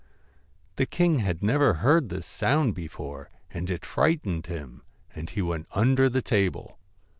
The 0.77 0.87
king 0.87 1.19
had 1.19 1.43
never 1.43 1.75
heard 1.75 2.09
this 2.09 2.25
sound 2.25 2.73
before, 2.73 3.29
and 3.51 3.69
it 3.69 3.85
frightened 3.85 4.47
him, 4.47 4.81
and 5.13 5.29
he 5.29 5.43
went 5.43 5.67
under 5.73 6.09
the 6.09 6.23
table. 6.23 6.79